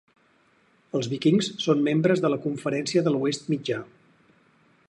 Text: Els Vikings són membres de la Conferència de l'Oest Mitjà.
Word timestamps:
Els 0.99 1.09
Vikings 1.11 1.51
són 1.65 1.85
membres 1.89 2.25
de 2.25 2.33
la 2.35 2.41
Conferència 2.49 3.07
de 3.09 3.15
l'Oest 3.17 3.49
Mitjà. 3.55 3.79